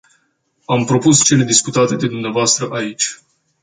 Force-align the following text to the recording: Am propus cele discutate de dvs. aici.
Am 0.65 0.85
propus 0.85 1.21
cele 1.23 1.43
discutate 1.43 1.95
de 1.95 2.07
dvs. 2.07 2.59
aici. 2.69 3.19